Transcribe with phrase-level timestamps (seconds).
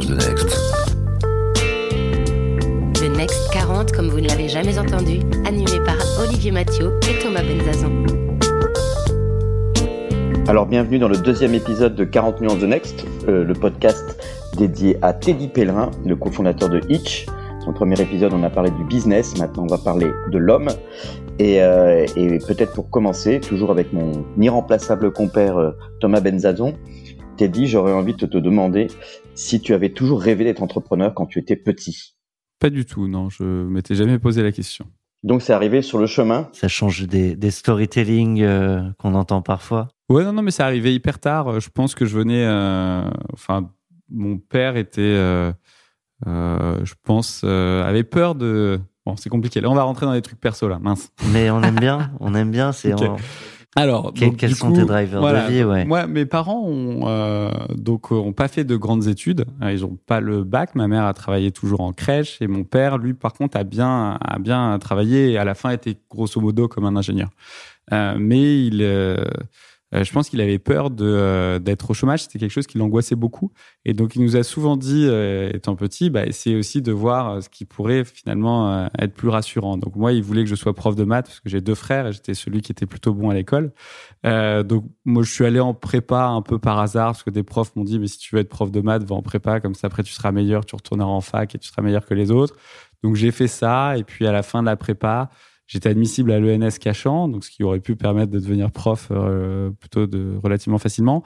[0.00, 0.48] nuances de Next.
[2.94, 7.42] The Next 40, comme vous ne l'avez jamais entendu, animé par Olivier Mathieu et Thomas
[7.42, 7.90] Benzazon.
[10.48, 14.18] Alors bienvenue dans le deuxième épisode de 40 nuances de Next, euh, le podcast
[14.56, 17.26] dédié à Teddy Pellerin, le cofondateur de Hitch.
[17.64, 20.68] Son premier épisode, on a parlé du business, maintenant on va parler de l'homme.
[21.38, 25.70] Et, euh, et peut-être pour commencer, toujours avec mon irremplaçable compère euh,
[26.00, 26.74] Thomas Benzazon,
[27.40, 28.88] Teddy, j'aurais envie de te demander
[29.34, 32.14] si tu avais toujours rêvé d'être entrepreneur quand tu étais petit.
[32.58, 34.84] Pas du tout, non, je m'étais jamais posé la question.
[35.22, 39.88] Donc c'est arrivé sur le chemin Ça change des, des storytelling euh, qu'on entend parfois.
[40.10, 41.60] Ouais, non, non, mais c'est arrivé hyper tard.
[41.60, 42.44] Je pense que je venais.
[42.44, 43.70] euh, enfin,
[44.10, 45.50] mon père était, euh,
[46.26, 48.80] euh, je pense, euh, avait peur de.
[49.06, 49.62] Bon, c'est compliqué.
[49.62, 50.78] Là, on va rentrer dans des trucs perso là.
[50.78, 51.10] Mince.
[51.32, 52.72] Mais on aime bien, on aime bien.
[52.72, 53.00] C'est Ok.
[53.02, 53.16] en-
[53.76, 55.84] Alors, Quels- donc, quels du sont coup, tes drivers voilà, de vie, ouais.
[55.84, 59.44] Moi, mes parents ont euh, donc euh, ont pas fait de grandes études.
[59.62, 60.74] Euh, Ils ont pas le bac.
[60.74, 64.18] Ma mère a travaillé toujours en crèche et mon père, lui, par contre, a bien
[64.20, 67.28] a bien travaillé et à la fin était grosso modo comme un ingénieur.
[67.92, 68.82] Euh, mais il,
[69.94, 72.22] euh, je pense qu'il avait peur de euh, d'être au chômage.
[72.22, 73.52] C'était quelque chose qui l'angoissait beaucoup.
[73.84, 77.30] Et donc, il nous a souvent dit, euh, étant petit, bah, essayer aussi de voir
[77.30, 79.76] euh, ce qui pourrait finalement euh, être plus rassurant.
[79.76, 82.06] Donc, moi, il voulait que je sois prof de maths parce que j'ai deux frères
[82.06, 83.72] et j'étais celui qui était plutôt bon à l'école.
[84.26, 87.42] Euh, donc, moi, je suis allé en prépa un peu par hasard parce que des
[87.42, 89.60] profs m'ont dit, mais si tu veux être prof de maths, va en prépa.
[89.60, 92.14] Comme ça, après, tu seras meilleur, tu retourneras en fac et tu seras meilleur que
[92.14, 92.54] les autres.
[93.02, 93.96] Donc, j'ai fait ça.
[93.96, 95.30] Et puis, à la fin de la prépa,
[95.70, 99.70] J'étais admissible à l'ENS Cachan, donc ce qui aurait pu permettre de devenir prof euh,
[99.70, 101.22] plutôt de relativement facilement.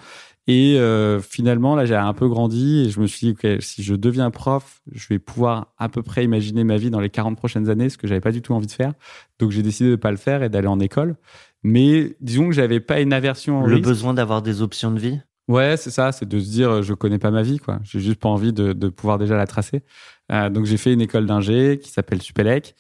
[0.47, 3.83] Et euh, finalement, là, j'ai un peu grandi et je me suis dit, ok, si
[3.83, 7.39] je deviens prof, je vais pouvoir à peu près imaginer ma vie dans les 40
[7.39, 8.93] prochaines années, ce que j'avais pas du tout envie de faire.
[9.39, 11.17] Donc, j'ai décidé de pas le faire et d'aller en école.
[11.63, 13.89] Mais disons que j'avais pas une aversion au le risque.
[13.89, 15.21] besoin d'avoir des options de vie?
[15.49, 17.79] Ouais, c'est ça, c'est de se dire, euh, je connais pas ma vie, quoi.
[17.83, 19.83] J'ai juste pas envie de, de pouvoir déjà la tracer.
[20.33, 22.75] Euh, donc j'ai fait une école d'ingé qui s'appelle Supélec.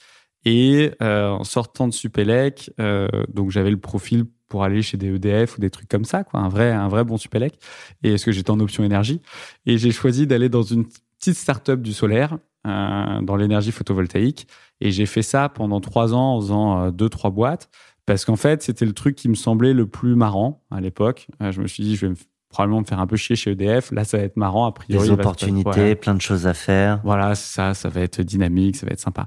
[0.45, 5.15] Et euh, en sortant de Supélec, euh, donc j'avais le profil pour aller chez des
[5.15, 7.59] EDF ou des trucs comme ça, quoi, un vrai, un vrai bon Supélec.
[8.03, 9.21] Et est-ce que j'étais en option énergie?
[9.67, 10.85] Et j'ai choisi d'aller dans une
[11.19, 14.47] petite start-up du solaire, euh, dans l'énergie photovoltaïque.
[14.81, 17.71] Et j'ai fait ça pendant trois ans en faisant euh, deux, trois boîtes.
[18.07, 21.27] Parce qu'en fait, c'était le truc qui me semblait le plus marrant à l'époque.
[21.43, 22.17] Euh, je me suis dit, je vais me-
[22.51, 23.91] probablement me faire un peu chier chez EDF.
[23.93, 24.67] Là, ça va être marrant.
[24.67, 25.95] A priori, Des opportunités, ouais.
[25.97, 27.01] plein de choses à faire.
[27.03, 29.27] Voilà, c'est ça, ça va être dynamique, ça va être sympa.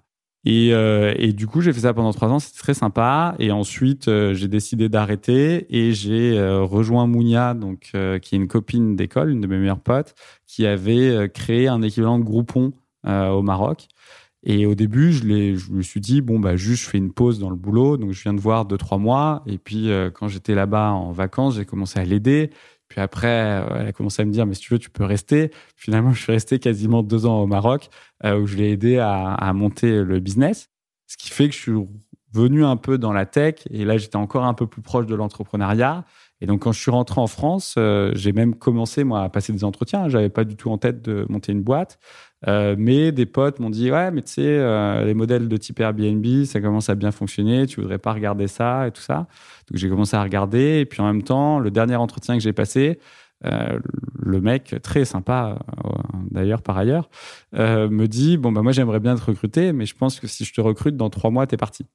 [0.50, 3.36] Et, euh, et du coup, j'ai fait ça pendant trois ans, c'était très sympa.
[3.38, 7.92] Et ensuite, euh, j'ai décidé d'arrêter et j'ai euh, rejoint Mounia, donc
[8.22, 10.16] qui est une copine d'école, une de mes meilleures potes,
[10.46, 12.72] qui avait créé un équivalent de Groupon
[13.06, 13.88] au Maroc.
[14.44, 15.24] Et au début, je,
[15.58, 17.98] je me suis dit, bon, bah, juste, je fais une pause dans le boulot.
[17.98, 19.44] Donc, je viens de voir deux, trois mois.
[19.48, 22.52] Et puis, quand j'étais là-bas en vacances, j'ai commencé à l'aider.
[22.88, 25.04] Puis après, euh, elle a commencé à me dire, mais si tu veux, tu peux
[25.04, 25.52] rester.
[25.76, 27.90] Finalement, je suis resté quasiment deux ans au Maroc,
[28.24, 30.70] euh, où je l'ai aidé à, monter le business.
[31.08, 31.74] Ce qui fait que je suis
[32.34, 33.56] venu un peu dans la tech.
[33.70, 36.06] Et là, j'étais encore un peu plus proche de l'entrepreneuriat.
[36.40, 39.54] Et donc, quand je suis rentré en France, euh, j'ai même commencé, moi, à passer
[39.54, 40.08] des entretiens.
[40.08, 42.00] J'avais pas du tout en tête de monter une boîte.
[42.46, 45.80] Euh, mais des potes m'ont dit, ouais, mais tu sais, euh, les modèles de type
[45.80, 47.66] Airbnb, ça commence à bien fonctionner.
[47.66, 49.28] Tu voudrais pas regarder ça et tout ça.
[49.70, 50.80] Donc, j'ai commencé à regarder.
[50.80, 53.00] Et puis, en même temps, le dernier entretien que j'ai passé,
[53.46, 53.80] euh,
[54.20, 55.60] le mec, très sympa
[56.32, 57.10] d'ailleurs par ailleurs,
[57.54, 60.54] me dit, bon, bah, moi, j'aimerais bien te recruter, mais je pense que si je
[60.54, 61.86] te recrute, dans trois mois, t'es parti.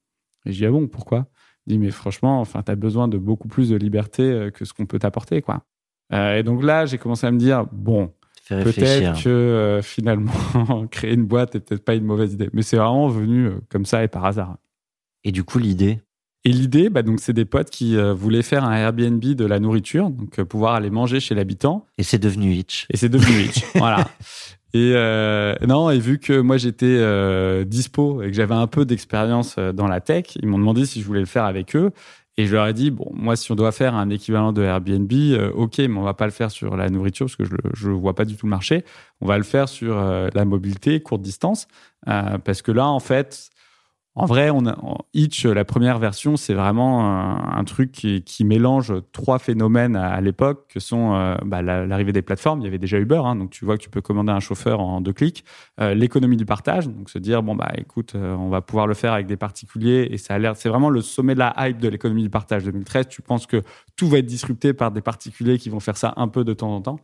[0.47, 1.27] Et je dis, ah bon, pourquoi?
[1.67, 4.87] Il dit, mais franchement, enfin, t'as besoin de beaucoup plus de liberté que ce qu'on
[4.87, 5.63] peut t'apporter, quoi.
[6.13, 8.13] Et donc là, j'ai commencé à me dire, bon.
[8.49, 12.51] Peut-être que euh, finalement, créer une boîte est peut-être pas une mauvaise idée.
[12.53, 14.57] Mais c'est vraiment venu euh, comme ça et par hasard.
[15.25, 16.01] Et du coup, l'idée,
[16.45, 19.61] Et l'idée, bah, donc, c'est des potes qui euh, voulaient faire un Airbnb de la
[19.61, 21.87] nourriture, donc pouvoir aller manger chez l'habitant.
[21.99, 22.87] et c'est devenu Hitch.
[22.91, 23.65] Et c'est devenu Hitch.
[23.77, 24.09] voilà.
[24.75, 24.95] Et
[25.67, 30.01] non, et vu que moi j'étais dispo et que j'avais un peu d'expérience dans la
[30.01, 31.91] tech, ils m'ont demandé si je voulais le faire avec eux.
[32.38, 35.12] Et je leur ai dit, bon, moi, si on doit faire un équivalent de Airbnb,
[35.12, 37.91] euh, ok, mais on va pas le faire sur la nourriture parce que je, je
[37.91, 38.84] vois pas du tout le marché.
[39.20, 41.69] On va le faire sur euh, la mobilité, courte distance,
[42.08, 43.50] euh, parce que là, en fait,
[44.14, 44.76] en vrai, on a,
[45.44, 51.14] la première version, c'est vraiment un, truc qui, mélange trois phénomènes à, l'époque, que sont
[51.14, 52.61] euh, bah, la- l'arrivée des plateformes.
[52.61, 54.81] Il y avait déjà Uber, hein, donc tu vois que tu peux commander un chauffeur
[54.81, 55.44] en deux clics.
[55.81, 58.93] Euh, L'économie du partage, donc se dire bon bah écoute, euh, on va pouvoir le
[58.94, 61.79] faire avec des particuliers et ça a l'air, c'est vraiment le sommet de la hype
[61.79, 63.09] de l'économie du partage 2013.
[63.09, 63.62] Tu penses que
[63.97, 66.75] tout va être disrupté par des particuliers qui vont faire ça un peu de temps
[66.75, 66.99] en temps.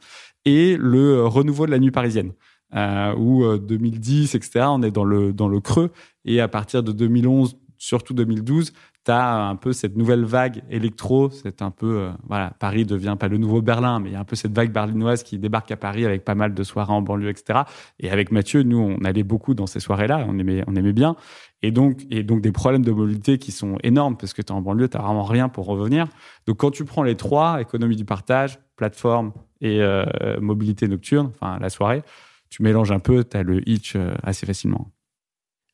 [0.44, 2.32] Et le renouveau de la nuit parisienne.
[2.75, 5.91] Euh, euh, 2010, etc., on est dans le, creux.
[6.25, 8.73] Et à partir de 2011, surtout 2012,
[9.05, 13.17] tu as un peu cette nouvelle vague électro, c'est un peu, euh, voilà, Paris devient
[13.19, 15.70] pas le nouveau Berlin, mais il y a un peu cette vague berlinoise qui débarque
[15.70, 17.61] à Paris avec pas mal de soirées en banlieue, etc.
[18.00, 21.17] Et avec Mathieu, nous, on allait beaucoup dans ces soirées-là, on aimait, on aimait bien.
[21.62, 24.56] Et donc, et donc des problèmes de mobilité qui sont énormes parce que tu es
[24.56, 26.06] en banlieue, tu vraiment rien pour revenir.
[26.47, 30.05] Donc quand tu prends les trois, économie du partage, plateforme et euh,
[30.41, 32.03] mobilité nocturne, enfin la soirée,
[32.50, 34.90] tu mélanges un peu, tu as le hitch euh, assez facilement.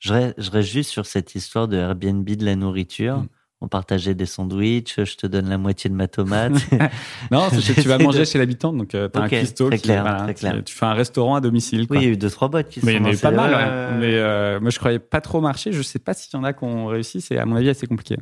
[0.01, 3.19] Je reste, juste sur cette histoire de Airbnb de la nourriture.
[3.19, 3.29] Mm.
[3.61, 6.53] On partageait des sandwichs, je te donne la moitié de ma tomate.
[7.31, 9.69] non, c'est que tu vas manger chez l'habitant, donc euh, tu as un cristaux.
[9.69, 10.63] Très clair, clair.
[10.63, 11.87] Tu fais un restaurant à domicile.
[11.89, 13.15] Oui, il y a eu deux, trois boîtes qui mais sont il y en a
[13.15, 15.73] eu pas mal, Mais euh, moi, je croyais pas trop marcher.
[15.73, 17.23] Je sais pas s'il y en a qui ont réussi.
[17.23, 18.19] C'est, à mon avis, assez compliqué.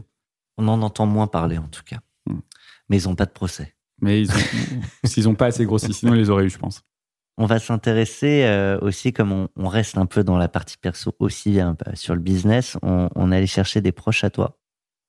[0.58, 1.98] On en entend moins parler, en tout cas.
[2.26, 2.38] Mm.
[2.88, 3.74] Mais ils ont pas de procès.
[4.00, 4.22] Mais
[5.04, 6.84] s'ils ont pas assez grossi, sinon ils les auraient eu, je pense.
[7.38, 11.60] On va s'intéresser euh, aussi, comme on, reste un peu dans la partie perso aussi
[11.60, 14.58] hein, bah, sur le business, on, on allait chercher des proches à toi.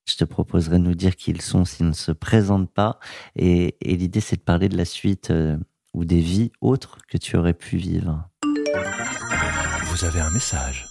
[0.06, 3.00] Je te proposerai de nous dire qui ils sont s'ils ne se présentent pas.
[3.36, 5.58] Et, l'idée, c'est de parler de la suite euh,
[5.94, 8.30] ou des vies autres que tu aurais pu vivre.
[9.86, 10.88] Vous avez un message.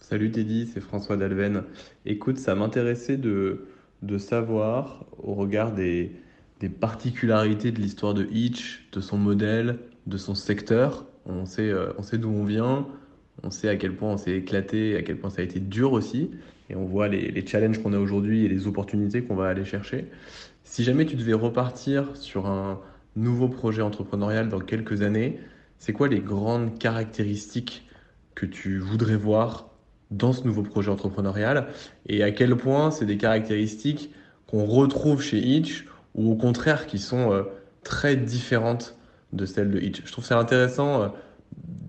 [0.00, 1.64] Salut Teddy, c'est François Dalven.
[2.06, 3.68] Écoute, ça m'intéressait de,
[4.02, 6.12] de savoir, au regard des,
[6.60, 11.06] des particularités de l'histoire de Hitch, de son modèle, de son secteur.
[11.26, 12.86] On sait, euh, on sait d'où on vient,
[13.42, 15.92] on sait à quel point on s'est éclaté, à quel point ça a été dur
[15.92, 16.30] aussi.
[16.70, 19.64] Et on voit les, les challenges qu'on a aujourd'hui et les opportunités qu'on va aller
[19.64, 20.06] chercher.
[20.64, 22.80] Si jamais tu devais repartir sur un
[23.14, 25.38] nouveau projet entrepreneurial dans quelques années,
[25.78, 27.88] c'est quoi les grandes caractéristiques
[28.34, 29.68] que tu voudrais voir
[30.10, 31.68] dans ce nouveau projet entrepreneurial?
[32.06, 34.12] Et à quel point c'est des caractéristiques
[34.46, 37.42] qu'on retrouve chez Hitch ou au contraire qui sont euh,
[37.82, 38.96] très différentes
[39.32, 40.02] de celle de Hitch.
[40.04, 41.08] Je trouve ça intéressant, euh,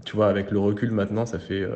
[0.06, 1.68] tu vois, avec le recul maintenant, ça fait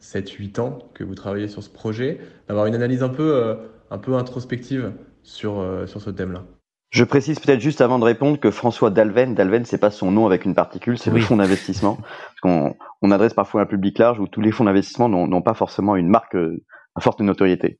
[0.00, 3.54] 7-8 euh, ans que vous travaillez sur ce projet, d'avoir une analyse un peu, euh,
[3.90, 4.92] un peu introspective
[5.22, 6.44] sur, sur ce thème-là.
[6.90, 10.24] Je précise peut-être juste avant de répondre que François Dalven, Dalven c'est pas son nom
[10.24, 11.96] avec une particule, c'est le fonds d'investissement.
[11.96, 15.52] Parce qu'on on adresse parfois un public large où tous les fonds d'investissement n'ont pas
[15.52, 17.78] forcément une marque à forte notoriété.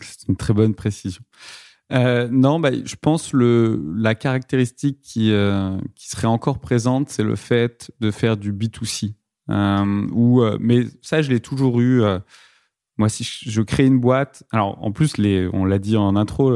[0.00, 1.22] C'est une très bonne précision.
[1.92, 7.22] Euh, non, bah, je pense le la caractéristique qui euh, qui serait encore présente, c'est
[7.22, 9.14] le fait de faire du B2C.
[9.50, 12.02] Euh, ou euh, mais ça, je l'ai toujours eu.
[12.98, 16.52] Moi, si je, crée une boîte, alors en plus, les, on l'a dit en intro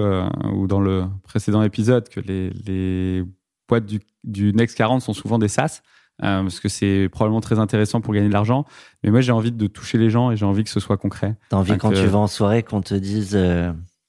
[0.53, 3.25] ou dans le précédent épisode que les, les
[3.69, 5.83] boîtes du, du Next 40 sont souvent des SaaS.
[6.19, 8.65] parce que c'est probablement très intéressant pour gagner de l'argent.
[9.05, 11.37] Mais moi, j'ai envie de toucher les gens et j'ai envie que ce soit concret.
[11.49, 13.39] T'as envie quand tu vas en soirée qu'on te dise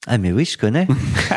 [0.08, 0.88] ah mais oui, je connais.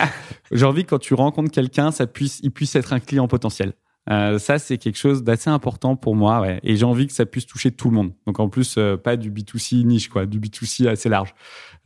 [0.52, 3.72] J'ai envie que quand tu rencontres quelqu'un, ça puisse, il puisse être un client potentiel.
[4.08, 6.46] Euh, ça, c'est quelque chose d'assez important pour moi.
[6.62, 8.12] Et j'ai envie que ça puisse toucher tout le monde.
[8.26, 11.34] Donc en plus, euh, pas du B2C niche, quoi, du B2C assez large.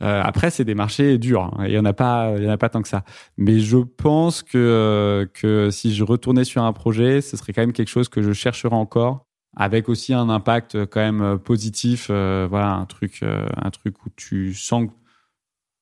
[0.03, 1.43] Euh, après, c'est des marchés durs.
[1.43, 1.65] Hein.
[1.65, 3.03] Il y en a pas, il y en a pas tant que ça.
[3.37, 7.73] Mais je pense que que si je retournais sur un projet, ce serait quand même
[7.73, 9.25] quelque chose que je chercherais encore,
[9.55, 12.07] avec aussi un impact quand même positif.
[12.09, 15.00] voilà, un truc, un truc où tu sens que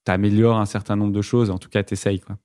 [0.08, 1.50] améliore un certain nombre de choses.
[1.50, 2.38] En tout cas, t'essayes, quoi.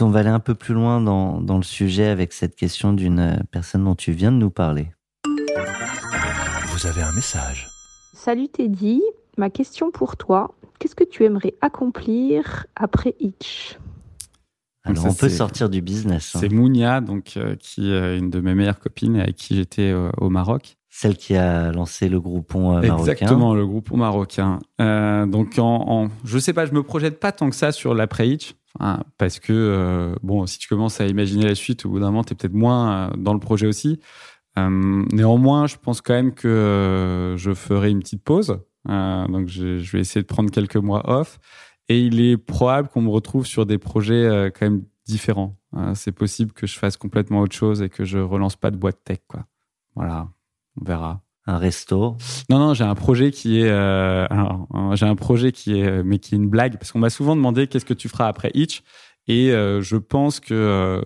[0.00, 3.18] on va aller un peu plus loin dans, dans le sujet avec cette question d'une
[3.18, 4.90] euh, personne dont tu viens de nous parler.
[6.68, 7.68] Vous avez un message.
[8.14, 9.02] Salut Teddy,
[9.36, 13.78] ma question pour toi, qu'est-ce que tu aimerais accomplir après Itch
[14.86, 16.36] alors, on peut sortir du business.
[16.36, 16.40] Hein.
[16.40, 19.90] C'est Mounia, donc, euh, qui est une de mes meilleures copines et avec qui j'étais
[19.90, 20.76] euh, au Maroc.
[20.96, 22.98] Celle qui a lancé le groupon euh, marocain.
[22.98, 24.60] Exactement, le groupon marocain.
[24.80, 27.94] Euh, donc, en, en, je sais pas, je me projette pas tant que ça sur
[27.94, 28.54] l'après-hitch.
[29.18, 32.22] parce que, euh, bon, si tu commences à imaginer la suite, au bout d'un moment,
[32.22, 33.98] tu es peut-être moins dans le projet aussi.
[34.56, 38.60] néanmoins, je pense quand même que je ferai une petite pause.
[38.86, 41.40] donc, je, je, vais essayer de prendre quelques mois off.
[41.88, 45.56] Et il est probable qu'on me retrouve sur des projets quand même différents.
[45.94, 49.02] c'est possible que je fasse complètement autre chose et que je relance pas de boîte
[49.02, 49.44] tech, quoi.
[49.96, 50.28] Voilà.
[50.80, 51.20] On verra.
[51.46, 52.16] Un resto
[52.48, 54.26] Non, non, j'ai un projet qui est, euh,
[54.94, 57.66] j'ai un projet qui est, mais qui est une blague parce qu'on m'a souvent demandé
[57.66, 58.82] qu'est-ce que tu feras après Itch.
[59.26, 61.02] Et euh, je pense que euh,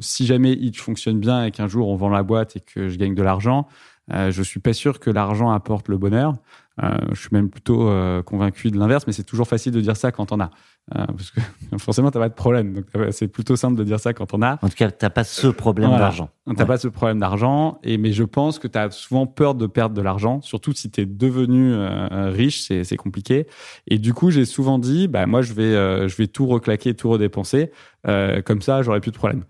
[0.00, 2.96] si jamais Itch fonctionne bien et qu'un jour on vend la boîte et que je
[2.98, 3.68] gagne de l'argent,
[4.12, 6.34] euh, je suis pas sûr que l'argent apporte le bonheur.
[6.82, 9.96] Euh, je suis même plutôt euh, convaincu de l'inverse, mais c'est toujours facile de dire
[9.96, 10.50] ça quand on a.
[10.96, 11.40] Euh, parce que
[11.78, 12.74] forcément, tu pas de problème.
[12.74, 14.58] Donc, c'est plutôt simple de dire ça quand on a.
[14.62, 16.30] En tout cas, tu pas ce problème d'argent.
[16.46, 17.78] Tu n'as pas ce problème d'argent.
[17.82, 20.90] Et, mais je pense que tu as souvent peur de perdre de l'argent, surtout si
[20.90, 21.74] tu es devenu
[22.30, 23.46] riche, c'est compliqué.
[23.86, 27.10] Et du coup, j'ai souvent dit, bah, moi, je vais, je vais tout reclaquer, tout
[27.10, 27.70] redépenser.
[28.04, 29.44] comme ça, j'aurai plus de problème.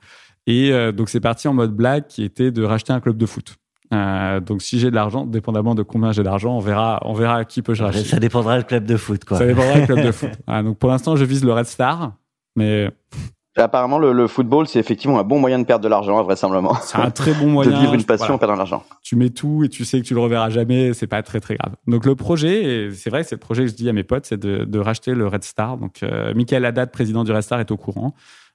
[0.47, 3.57] Et donc, c'est parti en mode blague qui était de racheter un club de foot.
[3.92, 7.37] Euh, donc si j'ai de l'argent, dépendamment de combien j'ai d'argent, on verra, on verra
[7.37, 8.04] à qui peut je racheter.
[8.04, 9.38] Ça dépendra le club de foot, quoi.
[9.38, 10.30] Ça dépendra du club de foot.
[10.47, 12.12] Voilà, donc pour l'instant, je vise le Red Star,
[12.57, 12.90] mais
[13.57, 16.76] Apparemment, le, le football, c'est effectivement un bon moyen de perdre de l'argent, vraisemblablement.
[16.80, 17.80] c'est un très bon De moyen.
[17.80, 18.35] vivre une passion Voilà.
[18.37, 18.85] en perdant de l'argent.
[19.02, 21.57] tu mets tout et tu sais que tu le reverras jamais, c'est pas très très
[21.57, 21.75] grave.
[21.88, 24.26] Donc le projet, et c'est vrai, c'est le projet que je dis à mes potes,
[24.26, 25.76] c'est de, de racheter le Red Star.
[25.76, 28.14] Donc euh, Michael Haddad, président du Red Star, est au courant.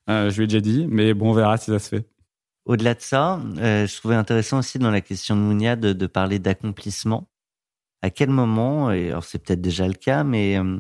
[0.09, 2.05] Euh, je lui ai déjà dit, mais bon, on verra si ça se fait.
[2.65, 6.39] Au-delà de ça, euh, je trouvais intéressant aussi dans la question de Mounia de, parler
[6.39, 7.27] d'accomplissement.
[8.01, 10.79] À quel moment, et alors c'est peut-être déjà le cas, mais euh,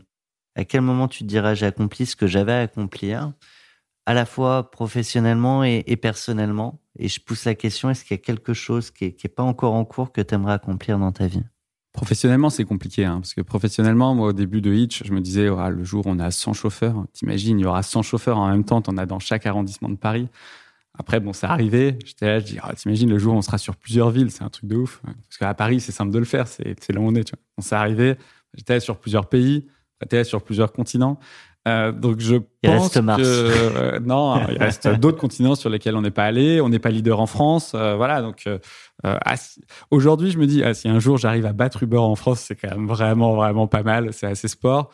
[0.55, 3.33] à quel moment tu te diras j'ai accompli ce que j'avais à accomplir,
[4.05, 6.79] à la fois professionnellement et, personnellement?
[6.99, 9.29] Et je pousse la question, est-ce qu'il y a quelque chose qui est, qui est
[9.29, 11.43] pas encore en cours que tu aimerais accomplir dans ta vie?
[11.93, 15.47] Professionnellement, c'est compliqué, hein, parce que professionnellement, moi, au début de Hitch, je me disais,
[15.49, 18.49] oh, le jour où on a 100 chauffeurs, t'imagines, il y aura 100 chauffeurs en
[18.49, 20.27] même temps, t'en as dans chaque arrondissement de Paris.
[20.97, 21.97] Après, bon, c'est arrivé.
[22.05, 24.43] J'étais là, je dis, oh, t'imagines, le jour où on sera sur plusieurs villes, c'est
[24.43, 25.01] un truc de ouf.
[25.03, 27.39] Parce qu'à Paris, c'est simple de le faire, c'est là où on est, tu vois.
[27.57, 28.15] On s'est arrivé,
[28.53, 29.67] j'étais sur plusieurs pays,
[30.01, 31.19] j'étais sur plusieurs continents.
[31.65, 33.21] Euh, donc je Il pense reste Mars.
[33.21, 36.59] que euh, non, il reste d'autres continents sur lesquels on n'est pas allé.
[36.59, 38.21] On n'est pas leader en France, euh, voilà.
[38.21, 38.59] Donc euh,
[39.03, 42.15] ah, si- aujourd'hui, je me dis ah, si un jour j'arrive à battre Uber en
[42.15, 44.11] France, c'est quand même vraiment vraiment pas mal.
[44.11, 44.91] C'est assez sport.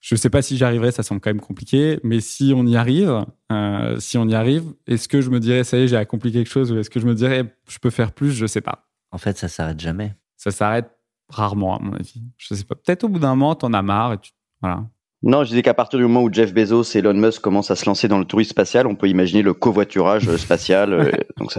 [0.00, 2.00] Je sais pas si j'y arriverai, ça semble quand même compliqué.
[2.02, 5.64] Mais si on y arrive, euh, si on y arrive, est-ce que je me dirais
[5.64, 7.90] ça y est, j'ai accompli quelque chose, ou est-ce que je me dirais je peux
[7.90, 8.88] faire plus Je sais pas.
[9.10, 10.14] En fait, ça s'arrête jamais.
[10.36, 10.90] Ça s'arrête
[11.28, 12.22] rarement à mon avis.
[12.36, 12.74] Je sais pas.
[12.74, 14.84] Peut-être au bout d'un moment, t'en as marre et tu voilà.
[15.22, 17.76] Non, je disais qu'à partir du moment où Jeff Bezos et Elon Musk commencent à
[17.76, 20.92] se lancer dans le tourisme spatial, on peut imaginer le covoiturage spatial.
[20.92, 21.52] euh, donc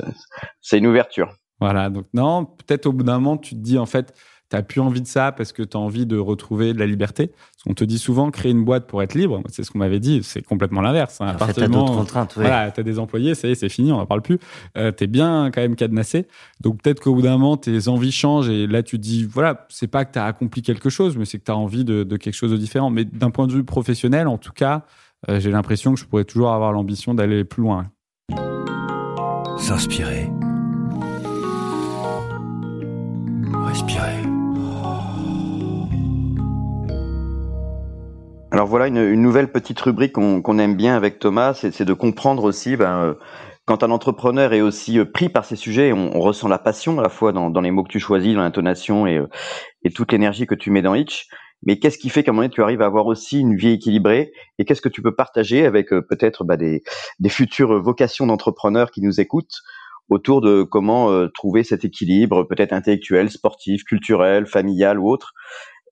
[0.62, 1.34] c'est une ouverture.
[1.60, 4.14] Voilà, donc non, peut-être au bout d'un moment, tu te dis en fait,
[4.62, 7.28] tu plus envie de ça parce que tu as envie de retrouver de la liberté.
[7.28, 10.00] Parce qu'on te dit souvent, créer une boîte pour être libre, c'est ce qu'on m'avait
[10.00, 11.22] dit, c'est complètement l'inverse.
[11.22, 11.28] hein.
[11.28, 12.34] À En fait, t'as du d'autres contraintes.
[12.36, 14.40] Voilà, t'as des employés, ça y est, c'est fini, on n'en parle plus.
[14.78, 16.28] Euh, t'es bien quand même cadenassé.
[16.62, 19.66] Donc peut-être qu'au bout d'un moment, tes envies changent et là tu te dis, voilà,
[19.70, 22.36] c'est pas que t'as accompli quelque chose, mais c'est que t'as envie de, de quelque
[22.36, 22.90] chose de différent.
[22.90, 24.84] Mais d'un point de vue professionnel, en tout cas,
[25.30, 27.88] euh, j'ai l'impression que je pourrais toujours avoir l'ambition d'aller plus loin.
[29.58, 30.30] S'inspirer.
[33.66, 34.43] Respirer.
[38.64, 42.78] Alors voilà une, nouvelle petite rubrique qu'on aime bien avec Thomas, c'est de comprendre aussi
[42.78, 43.14] ben, euh,
[43.66, 47.04] quand un entrepreneur est aussi euh, pris par ces sujets, on, ressent la passion à
[47.04, 49.28] la fois dans, les mots que tu choisis, dans l'intonation et, euh,
[49.84, 51.28] et toute l'énergie que tu mets dans Hitch.
[51.64, 53.72] Mais qu'est-ce qui fait qu'à un moment donné, tu arrives à avoir aussi une vie
[53.72, 56.84] équilibrée et qu'est-ce que tu peux partager avec peut-être bah, des,
[57.28, 59.60] futures vocations d'entrepreneurs qui nous écoutent
[60.08, 65.34] autour de comment trouver cet équilibre, peut-être intellectuel, sportif, culturel, familial ou autre,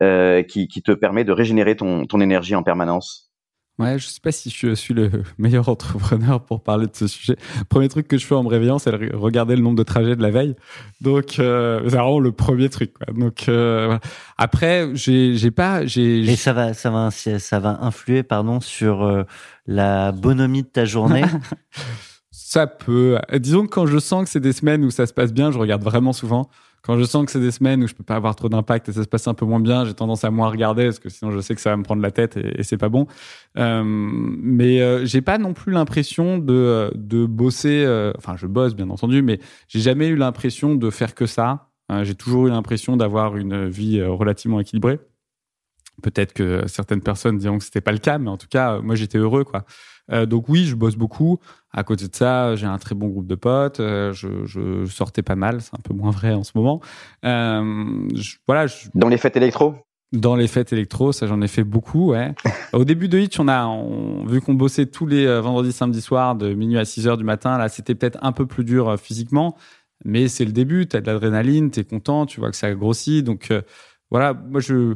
[0.01, 3.31] euh, qui, qui te permet de régénérer ton, ton énergie en permanence.
[3.79, 7.35] Ouais, je sais pas si je suis le meilleur entrepreneur pour parler de ce sujet.
[7.67, 10.15] Premier truc que je fais en me réveillant, c'est de regarder le nombre de trajets
[10.15, 10.55] de la veille.
[10.99, 12.93] Donc, euh, c'est vraiment le premier truc.
[12.93, 13.11] Quoi.
[13.13, 13.99] Donc, euh, voilà.
[14.37, 16.19] après, j'ai, pas, j'ai.
[16.19, 19.23] Et ça va, ça va, ça va influer, pardon, sur euh,
[19.65, 21.23] la bonhomie de ta journée?
[22.31, 23.17] Ça peut.
[23.33, 25.57] Disons que quand je sens que c'est des semaines où ça se passe bien, je
[25.57, 26.49] regarde vraiment souvent.
[26.83, 28.93] Quand je sens que c'est des semaines où je peux pas avoir trop d'impact et
[28.93, 31.29] ça se passe un peu moins bien, j'ai tendance à moins regarder parce que sinon
[31.31, 33.05] je sais que ça va me prendre la tête et, et c'est pas bon.
[33.57, 37.83] Euh, mais euh, j'ai pas non plus l'impression de de bosser.
[37.85, 41.69] euh, enfin, je bosse bien entendu, mais j'ai jamais eu l'impression de faire que ça.
[41.91, 44.99] Euh, j'ai toujours eu l'impression d'avoir une vie euh, relativement équilibrée.
[46.01, 48.95] Peut-être que certaines personnes diront que c'était pas le cas, mais en tout cas, moi
[48.95, 49.65] j'étais heureux quoi.
[50.11, 51.39] Euh, donc oui, je bosse beaucoup.
[51.71, 53.79] À côté de ça, j'ai un très bon groupe de potes.
[53.79, 56.81] Euh, je, je sortais pas mal, c'est un peu moins vrai en ce moment.
[57.25, 59.75] Euh, je- voilà, je- Dans les fêtes électro?
[60.11, 62.11] Dans les fêtes électro, ça j'en ai fait beaucoup.
[62.11, 62.33] Ouais.
[62.73, 66.35] Au début de Hitch, on a on, vu qu'on bossait tous les vendredis, samedis soirs
[66.35, 67.57] de minuit à 6 heures du matin.
[67.57, 69.55] Là, c'était peut-être un peu plus dur physiquement,
[70.03, 70.87] mais c'est le début.
[70.87, 73.23] T'as de l'adrénaline, t'es content, tu vois que ça grossit.
[73.23, 73.53] Donc
[74.09, 74.95] voilà, moi je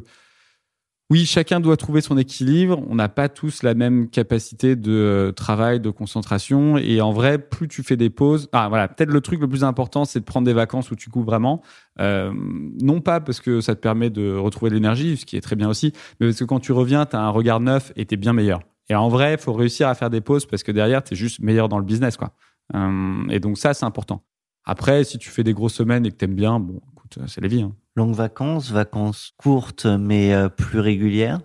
[1.12, 2.82] oui, chacun doit trouver son équilibre.
[2.90, 6.78] On n'a pas tous la même capacité de euh, travail, de concentration.
[6.78, 9.64] Et en vrai, plus tu fais des pauses, ah voilà, peut-être le truc le plus
[9.64, 11.62] important, c'est de prendre des vacances où tu coupes vraiment.
[12.00, 12.34] Euh,
[12.82, 15.56] non pas parce que ça te permet de retrouver de l'énergie, ce qui est très
[15.56, 18.16] bien aussi, mais parce que quand tu reviens, tu as un regard neuf et tu
[18.16, 18.62] es bien meilleur.
[18.90, 21.18] Et en vrai, il faut réussir à faire des pauses parce que derrière, tu es
[21.18, 22.18] juste meilleur dans le business.
[22.18, 22.34] quoi.
[22.74, 24.24] Euh, et donc ça, c'est important.
[24.64, 26.82] Après, si tu fais des grosses semaines et que tu aimes bien, bon,
[27.28, 27.62] c'est la vie.
[27.62, 27.74] Hein.
[27.96, 31.40] Longues vacances, vacances courtes mais euh, plus régulières?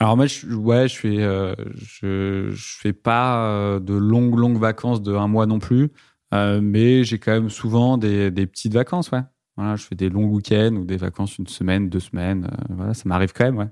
[0.00, 4.58] Alors moi, je, ouais, je fais, euh, je, je fais pas euh, de longues, longues
[4.58, 5.90] vacances de un mois non plus,
[6.34, 9.22] euh, mais j'ai quand même souvent des, des petites vacances, ouais.
[9.56, 12.50] Voilà, je fais des longs week-ends ou des vacances une semaine, deux semaines.
[12.52, 13.68] euh, voilà, ça m'arrive quand même, ouais.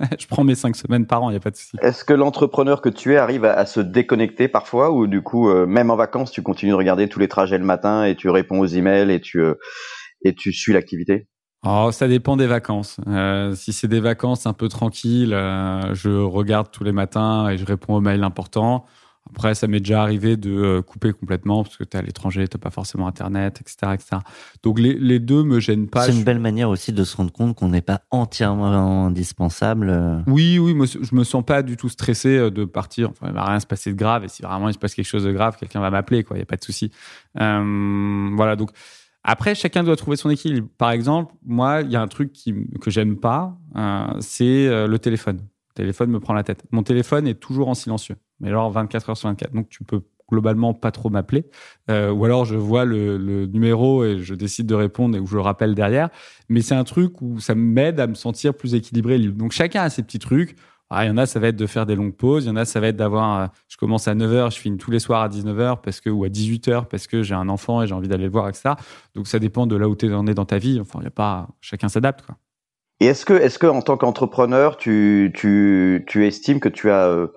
[0.18, 1.76] je prends mes cinq semaines par an, il y a pas de souci.
[1.82, 5.50] Est-ce que l'entrepreneur que tu es arrive à, à se déconnecter parfois ou du coup,
[5.50, 8.30] euh, même en vacances, tu continues de regarder tous les trajets le matin et tu
[8.30, 9.56] réponds aux emails et tu, euh,
[10.22, 11.26] et tu suis l'activité?
[11.66, 12.96] Oh, ça dépend des vacances.
[13.06, 17.58] Euh, si c'est des vacances un peu tranquilles, euh, je regarde tous les matins et
[17.58, 18.86] je réponds aux mails importants.
[19.28, 22.48] Après, ça m'est déjà arrivé de euh, couper complètement parce que tu es à l'étranger,
[22.48, 23.92] tu pas forcément Internet, etc.
[23.92, 24.22] etc.
[24.62, 26.06] Donc les, les deux me gênent pas.
[26.06, 30.24] C'est une belle manière aussi de se rendre compte qu'on n'est pas entièrement indispensable.
[30.26, 33.10] Oui, oui, moi, je me sens pas du tout stressé de partir.
[33.10, 34.24] Enfin, il va rien se passer de grave.
[34.24, 36.36] Et si vraiment il se passe quelque chose de grave, quelqu'un va m'appeler, quoi.
[36.36, 36.90] Il n'y a pas de souci.
[37.38, 38.56] Euh, voilà.
[38.56, 38.70] Donc,
[39.22, 40.68] après, chacun doit trouver son équilibre.
[40.78, 42.32] Par exemple, moi, il y a un truc
[42.80, 45.40] que j'aime pas, euh, c'est euh, le téléphone.
[45.70, 46.64] Le téléphone me prend la tête.
[46.70, 48.16] Mon téléphone est toujours en silencieux.
[48.40, 49.52] Mais alors, 24 heures sur 24.
[49.52, 51.44] Donc, tu peux globalement pas trop m'appeler.
[51.90, 55.40] Euh, ou alors, je vois le, numéro et je décide de répondre et je le
[55.42, 56.08] rappelle derrière.
[56.48, 59.18] Mais c'est un truc où ça m'aide à me sentir plus équilibré.
[59.18, 60.56] Donc, chacun a ses petits trucs.
[60.90, 62.44] Ah, il y en a, ça va être de faire des longues pauses.
[62.44, 64.76] Il y en a, ça va être d'avoir, euh, je commence à 9h, je finis
[64.76, 67.82] tous les soirs à 19h parce que, ou à 18h parce que j'ai un enfant
[67.82, 68.70] et j'ai envie d'aller le voir, etc.
[69.14, 70.80] Donc, ça dépend de là où tu en es dans ta vie.
[70.80, 72.36] Enfin, il y a pas, chacun s'adapte, quoi.
[73.00, 77.06] Et est-ce que, est-ce que en tant qu'entrepreneur, tu, tu, tu estimes que tu as
[77.06, 77.28] euh,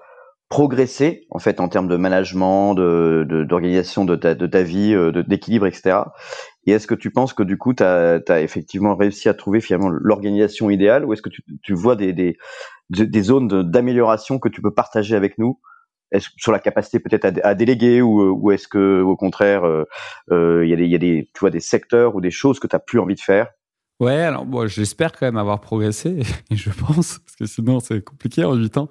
[0.49, 5.23] progressé en fait en termes de management, de, d'organisation de ta, de ta vie, euh,
[5.25, 5.99] d'équilibre, etc.
[6.67, 9.89] Et est-ce que tu penses que du coup, tu as, effectivement réussi à trouver finalement
[9.89, 12.37] l'organisation idéale, ou est-ce que tu, tu vois des, des,
[12.93, 15.59] des zones d'amélioration que tu peux partager avec nous?
[16.37, 19.63] Sur la capacité peut-être à, dé- à déléguer, ou, euh, ou est-ce que au contraire,
[19.63, 19.83] euh,
[20.31, 22.29] euh, il y a des, il y a des, tu vois, des secteurs ou des
[22.29, 23.47] choses que tu as plus envie de faire?
[23.99, 26.21] Ouais, alors bon, j'espère quand même avoir progressé,
[26.51, 28.89] je pense, parce que sinon c'est compliqué en 8 ans.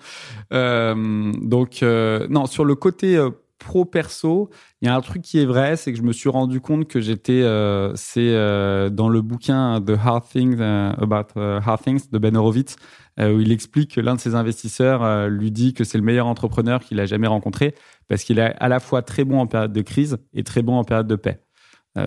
[0.51, 3.25] Donc, non, sur le côté
[3.63, 4.51] euh, pro-perso,
[4.81, 6.89] il y a un truc qui est vrai, c'est que je me suis rendu compte
[6.89, 12.11] que j'étais, euh, c'est euh, dans le bouquin The Hard Things euh, About Hard Things
[12.11, 12.77] de Ben Horowitz,
[13.19, 16.81] où il explique que l'un de ses investisseurs lui dit que c'est le meilleur entrepreneur
[16.81, 17.75] qu'il a jamais rencontré,
[18.09, 20.77] parce qu'il est à la fois très bon en période de crise et très bon
[20.77, 21.43] en période de paix.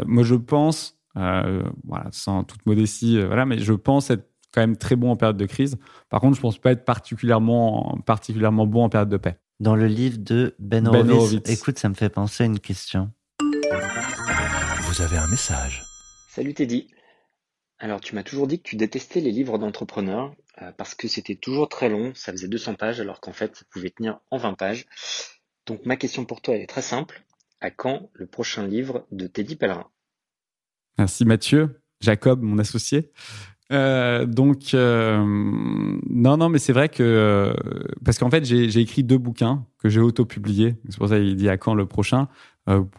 [0.07, 0.97] Moi, je pense,
[2.11, 5.45] sans toute modestie, voilà, mais je pense être quand même très bon en période de
[5.45, 5.77] crise.
[6.09, 9.37] Par contre, je pense pas être particulièrement, particulièrement bon en période de paix.
[9.61, 11.09] Dans le livre de Ben Ben.
[11.09, 11.49] Horowitz.
[11.49, 13.13] Écoute, ça me fait penser à une question.
[13.39, 15.85] Vous avez un message.
[16.29, 16.89] Salut Teddy.
[17.79, 21.35] Alors tu m'as toujours dit que tu détestais les livres d'entrepreneurs euh, parce que c'était
[21.35, 24.55] toujours très long, ça faisait 200 pages alors qu'en fait ça pouvait tenir en 20
[24.55, 24.87] pages.
[25.65, 27.23] Donc ma question pour toi elle est très simple.
[27.61, 29.89] À quand le prochain livre de Teddy Pellerin?
[30.97, 33.11] Merci Mathieu, Jacob, mon associé.
[33.71, 35.17] Euh, donc, euh,
[36.09, 37.53] non, non, mais c'est vrai que euh,
[38.03, 40.75] parce qu'en fait, j'ai écrit deux bouquins que j'ai auto-publiés.
[40.89, 42.27] C'est pour ça qu'il dit à quand le prochain,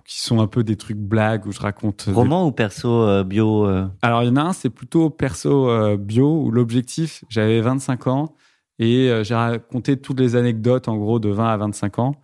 [0.04, 2.08] qui sont un peu des trucs blagues où je raconte.
[2.08, 3.66] des- Roman ou perso bio
[4.02, 8.34] Alors, il y en a un, c'est plutôt perso bio où l'objectif, j'avais 25 ans
[8.78, 12.14] et j'ai raconté toutes les anecdotes en gros de 20 à 25 ans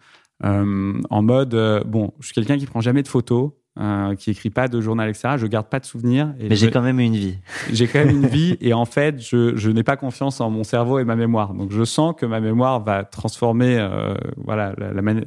[0.45, 3.51] en mode bon, je suis quelqu'un qui prend jamais de photos.
[3.81, 5.37] Euh, qui écrit pas de journal, etc.
[5.39, 6.35] Je garde pas de souvenirs.
[6.39, 7.39] Et Mais j'ai quand même une vie.
[7.73, 10.63] j'ai quand même une vie et en fait, je, je n'ai pas confiance en mon
[10.63, 11.55] cerveau et ma mémoire.
[11.55, 14.75] Donc, je sens que ma mémoire va transformer, euh, voilà,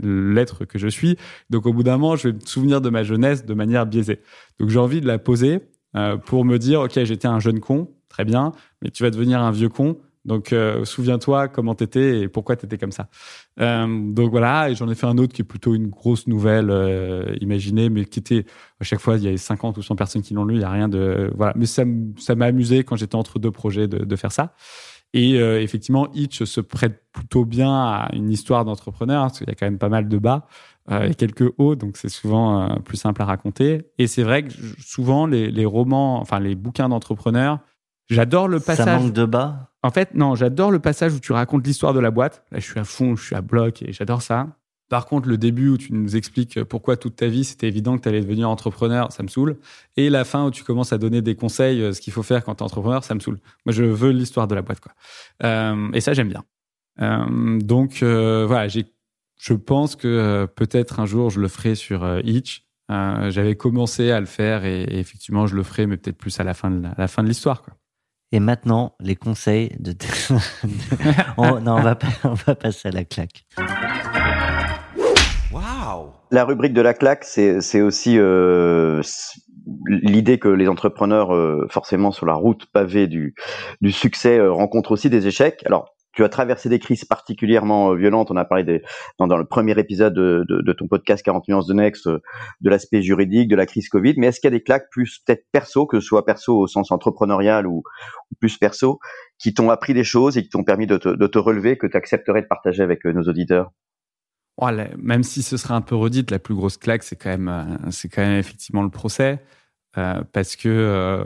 [0.03, 1.17] l'être que je suis.
[1.49, 4.19] Donc, au bout d'un moment, je vais me souvenir de ma jeunesse de manière biaisée.
[4.59, 5.61] Donc, j'ai envie de la poser
[5.95, 8.51] euh, pour me dire, ok, j'étais un jeune con, très bien,
[8.83, 9.97] mais tu vas devenir un vieux con.
[10.25, 13.07] Donc, euh, souviens-toi comment t'étais et pourquoi t'étais comme ça.
[13.59, 16.69] Euh, donc voilà, et j'en ai fait un autre qui est plutôt une grosse nouvelle
[16.71, 18.45] euh, imaginée, mais qui était
[18.79, 20.55] à chaque fois il y avait 50 ou 100 personnes qui l'ont lu.
[20.55, 21.83] Il y a rien de voilà, mais ça
[22.17, 24.53] ça m'a amusé quand j'étais entre deux projets de, de faire ça.
[25.13, 29.47] Et euh, effectivement, Itch se prête plutôt bien à une histoire d'entrepreneur hein, parce qu'il
[29.47, 30.45] y a quand même pas mal de bas
[30.91, 33.83] euh, et quelques hauts, donc c'est souvent euh, plus simple à raconter.
[33.97, 37.59] Et c'est vrai que souvent les, les romans, enfin les bouquins d'entrepreneurs,
[38.09, 39.03] j'adore le Ça passage.
[39.03, 39.71] manque de bas?
[39.85, 42.43] En fait, non, j'adore le passage où tu racontes l'histoire de la boîte.
[42.51, 44.47] Là, je suis à fond, je suis à bloc et j'adore ça.
[44.89, 48.01] Par contre, le début où tu nous expliques pourquoi toute ta vie c'était évident que
[48.01, 49.57] tu allais devenir entrepreneur, ça me saoule.
[49.95, 52.43] Et la fin où tu commences à donner des conseils, euh, ce qu'il faut faire
[52.43, 53.37] quand tu es entrepreneur, ça me saoule.
[53.67, 54.93] Moi, je veux l'histoire de la boîte, quoi.
[55.43, 56.43] Euh, et ça, j'aime bien.
[57.01, 62.65] Euh, donc, voilà, je pense que peut-être un jour je le ferai sur Itch.
[62.89, 66.55] J'avais commencé à le faire et, effectivement, je le ferai, mais peut-être plus à la
[66.55, 67.75] fin de à la fin de l'histoire, quoi.
[68.35, 69.93] Et maintenant, les conseils de.
[71.37, 73.45] On- non, on va, pas- on va passer à la claque.
[75.53, 79.01] Waouh La rubrique de la claque, c'est aussi euh,
[79.87, 83.35] l'idée que les entrepreneurs, euh, forcément sur la route pavée du,
[83.79, 85.63] du succès, euh, rencontrent aussi des échecs.
[85.65, 88.31] Alors, tu as traversé des crises particulièrement euh, violentes.
[88.31, 88.81] On a parlé des,
[89.19, 92.19] dans, le premier épisode de, ton podcast 40 nuances de Next, euh,
[92.61, 94.15] de l'aspect juridique, de la crise Covid.
[94.17, 96.67] Mais est-ce qu'il y a des claques plus peut-être perso, que ce soit perso au
[96.67, 97.83] sens entrepreneurial ou,
[98.39, 98.99] plus perso,
[99.37, 102.41] qui t'ont appris des choses et qui t'ont permis de te, relever, que tu accepterais
[102.41, 103.71] de partager avec euh, nos auditeurs?
[104.57, 107.29] Oh, la- même si ce serait un peu redite, la plus grosse claque, c'est quand
[107.29, 109.43] même, c'est quand même effectivement le procès.
[109.93, 111.25] parce que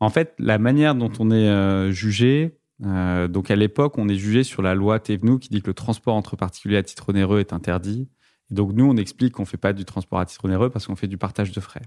[0.00, 4.62] en fait, la manière dont on est jugé, donc à l'époque, on est jugé sur
[4.62, 8.08] la loi Thévenoud qui dit que le transport entre particuliers à titre onéreux est interdit.
[8.50, 10.96] donc nous, on explique qu'on ne fait pas du transport à titre onéreux parce qu'on
[10.96, 11.82] fait du partage de frais.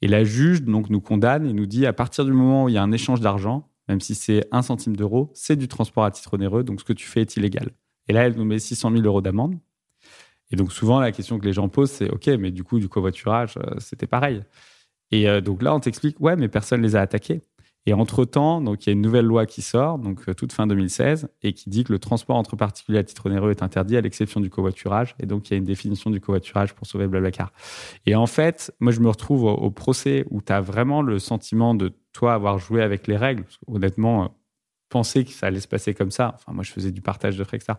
[0.00, 2.74] Et la juge donc nous condamne et nous dit à partir du moment où il
[2.74, 6.10] y a un échange d'argent, même si c'est un centime d'euro, c'est du transport à
[6.10, 7.70] titre onéreux, donc ce que tu fais est illégal.
[8.08, 9.58] Et là, elle nous met 600 000 euros d'amende.
[10.50, 12.88] Et donc souvent, la question que les gens posent, c'est OK, mais du coup, du
[12.88, 14.42] covoiturage, euh, c'était pareil.
[15.10, 17.42] Et euh, donc là, on t'explique, ouais, mais personne les a attaqués.
[17.86, 20.66] Et entre-temps, donc il y a une nouvelle loi qui sort, donc euh, toute fin
[20.66, 24.00] 2016, et qui dit que le transport entre particuliers à titre onéreux est interdit à
[24.00, 25.16] l'exception du covoiturage.
[25.18, 27.52] Et donc il y a une définition du covoiturage pour sauver Blablacar.
[28.06, 31.74] Et en fait, moi je me retrouve au, procès où tu as vraiment le sentiment
[31.74, 33.44] de toi avoir joué avec les règles.
[33.66, 34.28] honnêtement, euh,
[34.92, 36.32] penser que ça allait se passer comme ça.
[36.34, 37.72] Enfin, moi, je faisais du partage de frais, etc.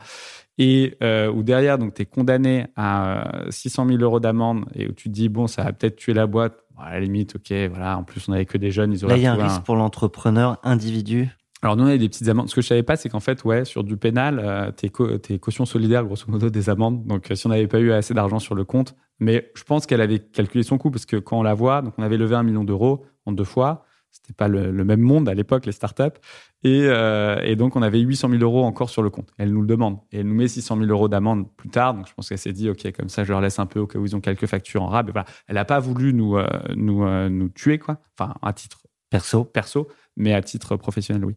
[0.58, 4.94] Et euh, où derrière, donc, tu es condamné à 600 000 euros d'amende et où
[4.94, 7.98] tu te dis, bon, ça va peut-être tuer la boîte à la limite, ok, voilà.
[7.98, 9.14] En plus, on avait que des jeunes, ils auraient.
[9.14, 11.30] Là, il y a un risque pour l'entrepreneur individu.
[11.64, 12.50] Alors nous, on avait des petites amendes.
[12.50, 14.92] Ce que je savais pas, c'est qu'en fait, ouais, sur du pénal, euh, t'es,
[15.34, 17.06] es caution solidaire, grosso modo, des amendes.
[17.06, 19.86] Donc, euh, si on n'avait pas eu assez d'argent sur le compte, mais je pense
[19.86, 22.36] qu'elle avait calculé son coût parce que quand on la voit, donc on avait levé
[22.36, 23.86] un million d'euros en deux fois.
[24.14, 26.04] C'était pas le, même monde à l'époque, les startups.
[26.64, 29.30] Et, euh, et donc, on avait 800 000 euros encore sur le compte.
[29.40, 29.98] Elle nous le demande.
[30.12, 31.96] Et elle nous met 600 000 euros d'amende plus tard.
[31.96, 33.88] Donc, je pense qu'elle s'est dit, OK, comme ça, je leur laisse un peu au
[33.88, 35.10] cas où ils ont quelques factures en rab.
[35.10, 35.26] Et voilà.
[35.48, 37.98] Elle n'a pas voulu nous, euh, nous, euh, nous tuer, quoi.
[38.18, 39.46] Enfin, à titre perso.
[39.46, 41.36] Perso, mais à titre professionnel, oui.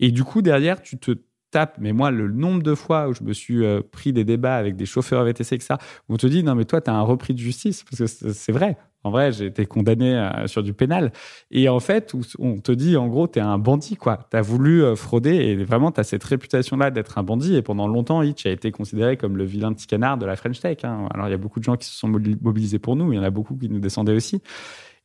[0.00, 1.12] Et du coup, derrière, tu te
[1.78, 4.86] mais moi, le nombre de fois où je me suis pris des débats avec des
[4.86, 7.38] chauffeurs VTC, ça, où on te dit, non, mais toi, tu as un repris de
[7.38, 8.76] justice, parce que c'est vrai.
[9.04, 11.12] En vrai, j'ai été condamné euh, sur du pénal.
[11.50, 14.18] Et en fait, on te dit, en gros, tu es un bandit, quoi.
[14.30, 17.54] Tu as voulu euh, frauder et vraiment, tu as cette réputation-là d'être un bandit.
[17.54, 20.58] Et pendant longtemps, Hitch a été considéré comme le vilain petit canard de la French
[20.58, 20.78] Tech.
[20.84, 21.06] Hein.
[21.12, 23.12] Alors, il y a beaucoup de gens qui se sont mobilisés pour nous.
[23.12, 24.40] Il y en a beaucoup qui nous descendaient aussi.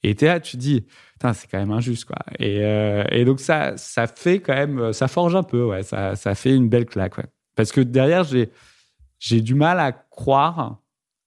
[0.03, 0.85] Et tu es là, tu dis,
[1.21, 2.17] c'est quand même injuste, quoi.
[2.39, 5.83] Et, euh, et, donc, ça, ça fait quand même, ça forge un peu, ouais.
[5.83, 7.27] Ça, ça fait une belle claque, ouais.
[7.55, 10.79] Parce que derrière, j'ai, du mal à croire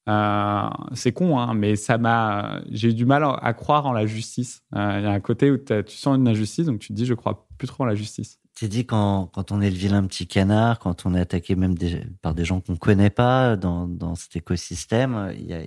[0.08, 2.60] euh, c'est con, hein, mais ça m'a.
[2.70, 4.62] J'ai du mal à croire en la justice.
[4.74, 7.06] Euh, il y a un côté où tu sens une injustice, donc tu te dis,
[7.06, 8.40] je crois plus trop en la justice.
[8.56, 11.74] Tu dis quand, quand on est le vilain petit canard, quand on est attaqué même
[12.20, 15.62] par des gens qu'on connaît pas dans, dans cet écosystème, il y, a,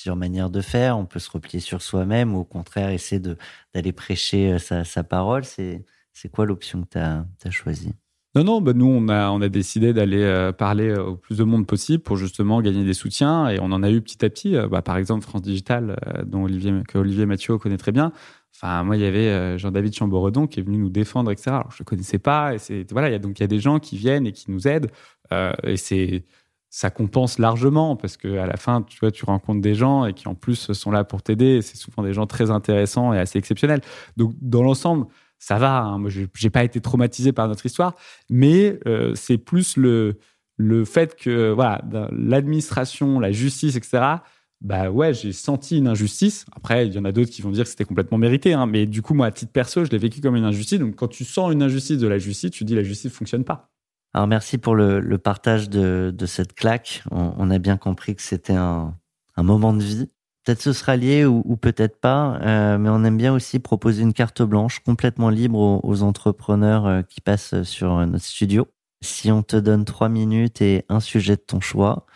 [0.00, 0.96] plusieurs manières de faire.
[0.96, 5.44] On peut se replier sur soi-même ou au contraire essayer d'aller prêcher euh, sa, parole.
[5.44, 5.84] C'est
[6.32, 7.92] quoi l'option que tu as, as choisie?
[8.34, 11.36] Non, non, bah nous, on a, on a décidé d'aller euh, parler euh, au plus
[11.36, 14.30] de monde possible pour justement gagner des soutiens et on en a eu petit à
[14.30, 14.56] petit.
[14.70, 18.12] Bah, par exemple, France Digital, dont Olivier, Olivier Mathieu connaît très bien.
[18.54, 21.50] Enfin, moi, il y avait Jean-David Chamboredon qui est venu nous défendre, etc.
[21.50, 22.54] Alors, je ne connaissais pas.
[22.54, 24.50] Et voilà, il y a, donc, il y a des gens qui viennent et qui
[24.50, 24.90] nous aident.
[25.30, 26.24] et c'est,
[26.70, 30.14] ça compense largement parce que à la fin, tu vois, tu rencontres des gens et
[30.14, 31.62] qui en plus sont là pour t'aider.
[31.62, 33.80] C'est souvent des gens très intéressants et assez exceptionnels.
[34.16, 35.06] Donc, dans l'ensemble,
[35.38, 35.80] ça va.
[35.80, 35.98] Hein.
[35.98, 37.96] Moi, je n'ai pas été traumatisé par notre histoire,
[38.30, 40.18] mais euh, c'est plus le,
[40.56, 44.16] le fait que voilà, l'administration, la justice, etc.,
[44.60, 46.44] bah ouais, j'ai senti une injustice.
[46.52, 48.66] Après, il y en a d'autres qui vont dire que c'était complètement mérité, hein.
[48.66, 50.78] mais du coup, moi, à titre perso, je l'ai vécu comme une injustice.
[50.78, 53.44] Donc, quand tu sens une injustice de la justice, tu dis la justice ne fonctionne
[53.44, 53.70] pas.
[54.12, 57.02] Alors, merci pour le, le partage de, de, cette claque.
[57.10, 58.94] On, on, a bien compris que c'était un,
[59.36, 60.10] un moment de vie.
[60.44, 64.14] Peut-être ce sera lié ou, peut-être pas, euh, mais on aime bien aussi proposer une
[64.14, 68.66] carte blanche complètement libre aux, entrepreneurs euh, qui passent sur notre studio.
[69.02, 72.06] Si on te donne trois minutes et un sujet de ton choix,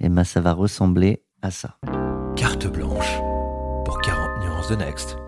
[0.00, 1.78] eh ben ça va ressembler à ça.
[2.36, 3.18] Carte blanche
[3.84, 5.18] pour 40 nuances de Next.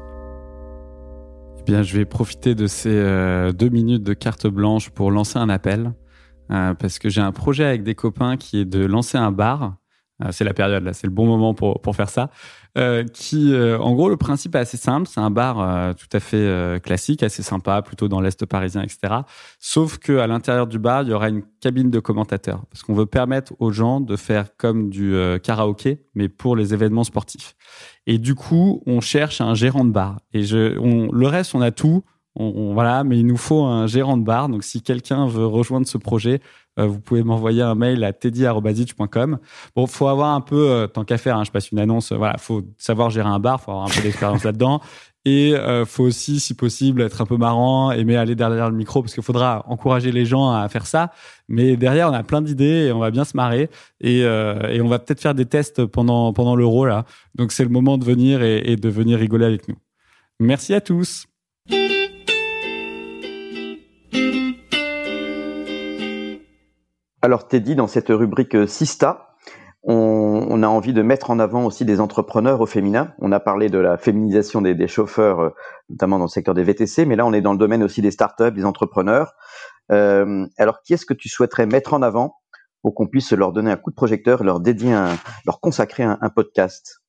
[1.59, 5.39] Eh bien, je vais profiter de ces euh, deux minutes de carte blanche pour lancer
[5.39, 5.93] un appel,
[6.49, 9.77] parce que j'ai un projet avec des copains qui est de lancer un bar
[10.19, 12.31] ah, c'est la période là, c'est le bon moment pour, pour faire ça.
[12.79, 15.07] Euh, qui, euh, en gros, le principe est assez simple.
[15.09, 18.83] C'est un bar euh, tout à fait euh, classique, assez sympa, plutôt dans l'est parisien,
[18.83, 19.15] etc.
[19.59, 22.95] Sauf que à l'intérieur du bar, il y aura une cabine de commentateurs, parce qu'on
[22.95, 27.55] veut permettre aux gens de faire comme du karaoké, mais pour les événements sportifs.
[28.07, 30.21] Et du coup, on cherche un gérant de bar.
[30.33, 32.05] Et je, le reste, on a tout.
[32.38, 34.49] On, voilà, mais il nous faut un gérant de bar.
[34.51, 36.40] Donc, si quelqu'un veut rejoindre ce projet,
[36.79, 39.38] euh, vous pouvez m'envoyer un mail à teddy.com.
[39.75, 42.16] Bon, faut avoir un peu, euh, tant qu'à faire, hein, je passe une annonce, euh,
[42.16, 44.83] voilà, faut savoir gérer un bar, faut avoir un peu d'expérience là-dedans.
[45.25, 49.01] Et euh, faut aussi, si possible, être un peu marrant, aimer aller derrière le micro,
[49.01, 51.11] parce qu'il faudra encourager les gens à faire ça.
[51.49, 53.70] Mais derrière, on a plein d'idées et on va bien se marrer.
[54.01, 57.07] Et, et on va peut-être faire des tests pendant pendant l'euro là.
[57.35, 59.77] Donc c'est le moment de venir et de venir rigoler avec nous.
[60.38, 61.27] Merci à tous.
[67.23, 69.35] Alors Teddy, dans cette rubrique euh, Sista,
[69.89, 73.15] on, a envie de mettre en avant aussi des entrepreneurs au féminin.
[73.19, 75.51] On a parlé de la féminisation des, chauffeurs, euh,
[75.89, 78.11] notamment dans le secteur des VTC, mais là on est dans le domaine aussi des
[78.11, 79.35] startups, des entrepreneurs.
[79.93, 82.37] Euh, alors qui est-ce que tu souhaiterais mettre en avant
[82.83, 86.31] pour qu'on puisse leur donner un coup de projecteur, leur dédier, un, leur consacrer un,
[86.31, 87.03] podcast?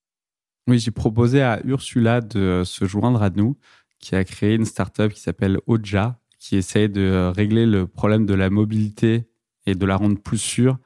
[0.68, 3.58] Oui, j'ai proposé à Ursula de se joindre à nous,
[4.00, 8.36] qui a créé une startup qui s'appelle Oja, qui essaye de régler le problème de
[8.36, 9.28] la mobilité
[9.68, 10.80] et de la rendre plus sûre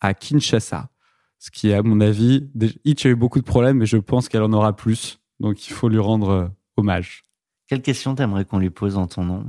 [0.00, 0.88] à Kinshasa.
[1.38, 2.48] Ce qui à mon avis,
[2.84, 5.20] Hitch a eu beaucoup de problèmes, mais je pense qu'elle en aura plus.
[5.40, 7.24] Donc, il faut lui rendre euh, hommage.
[7.66, 9.44] Quelle question t'aimerais qu'on lui pose en ton nom?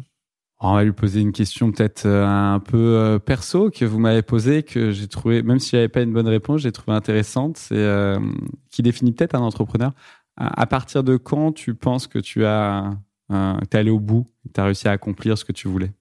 [0.59, 4.21] On va lui poser une question peut-être euh, un peu euh, perso que vous m'avez
[4.21, 7.57] posée, que j'ai trouvé, même si j'avais pas une bonne réponse, j'ai trouvé intéressante.
[7.57, 8.15] C'est
[8.71, 9.91] qui définit peut-être un entrepreneur.
[10.35, 12.97] À, partir de quand tu penses que tu as,
[13.29, 15.91] es allé au bout, tu as réussi à accomplir ce que tu voulais?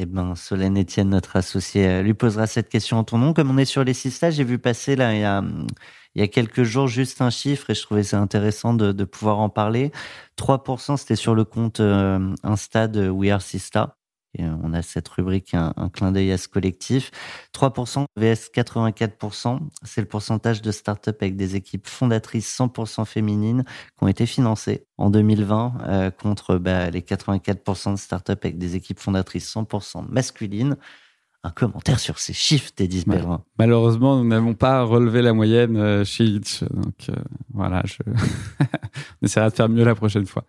[0.00, 3.34] Eh ben, Solène Etienne, notre associé, euh, lui posera cette question en ton nom.
[3.34, 5.42] Comme on est sur les six j'ai vu passer là il y, a,
[6.14, 9.04] il y a quelques jours juste un chiffre et je trouvais ça intéressant de, de
[9.04, 9.90] pouvoir en parler.
[10.38, 13.97] 3%, c'était sur le compte euh, Insta de We Are Sista.
[14.40, 17.10] Euh, on a cette rubrique, un, clin d'œil à ce collectif.
[17.54, 24.04] 3% vs 84%, c'est le pourcentage de startups avec des équipes fondatrices 100% féminines qui
[24.04, 29.00] ont été financées en 2020 euh, contre bah, les 84% de startups avec des équipes
[29.00, 30.76] fondatrices 100% masculines.
[31.44, 33.44] Un commentaire sur ces chiffres, Teddy Bellerin.
[33.58, 36.64] Malheureusement, nous n'avons pas relevé la moyenne euh, chez Hitch.
[36.64, 37.10] Donc
[37.54, 37.98] voilà, je...
[39.22, 40.44] on essaiera de faire mieux la prochaine fois.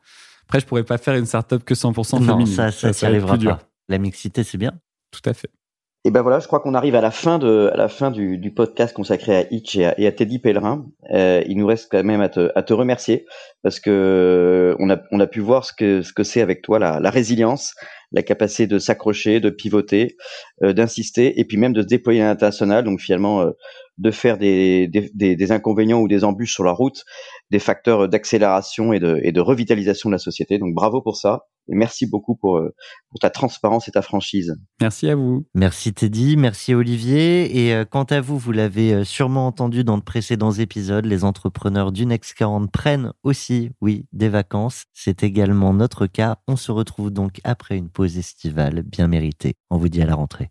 [0.49, 2.39] Après, je pourrais pas faire une startup que 100% féminine.
[2.39, 3.68] Non, ça, ça, ça, arrivera pas.
[3.89, 4.73] La mixité, c'est bien.
[5.11, 5.49] Tout à fait.
[6.05, 8.37] Et ben voilà, je crois qu'on arrive à la fin de, à la fin du,
[8.37, 10.85] du podcast consacré à Hitch et à, Teddy Pellerin.
[11.13, 13.25] Euh, il nous reste quand même à te, à te remercier
[13.63, 16.79] parce que on a, on a pu voir ce que, ce que c'est avec toi
[16.79, 17.73] la, la résilience,
[18.13, 20.15] la capacité de s'accrocher, de pivoter,
[20.63, 22.85] euh, d'insister et puis même de se déployer à l'international.
[22.85, 23.51] Donc finalement, euh,
[23.97, 27.03] de faire des, des, des, inconvénients ou des embûches sur la route,
[27.51, 30.59] des facteurs d'accélération et de, et de revitalisation de la société.
[30.59, 32.73] Donc bravo pour ça et merci beaucoup pour, euh,
[33.09, 34.55] pour ta transparence et ta franchise.
[34.81, 35.45] Merci à vous.
[35.53, 37.65] Merci Teddy, merci Olivier.
[37.65, 41.23] Et euh, quant à vous, vous l'avez euh, sûrement entendu dans de précédents épisodes, les
[41.23, 44.85] entrepreneurs du Next 40 prennent aussi, oui, des vacances.
[44.93, 46.37] C'est également notre cas.
[46.47, 49.55] On se retrouve donc après une pause estivale bien méritée.
[49.69, 50.49] On vous dit à la rentrée.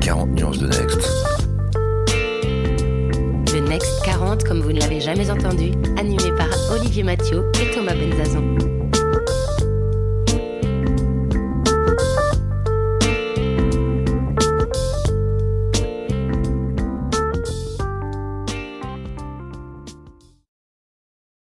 [0.00, 1.00] 40 nuances de Next.
[3.52, 7.94] Le Next 40, comme vous ne l'avez jamais entendu, animé par Olivier Mathieu et Thomas
[7.94, 8.75] Benzazon.